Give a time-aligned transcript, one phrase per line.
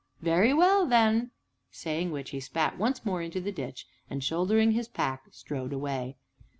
[0.23, 1.29] very well then!"
[1.69, 6.15] saying which, he spat once more into the ditch, and, shouldering his pack, strode away.